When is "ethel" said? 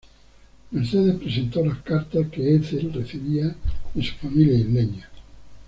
2.55-2.91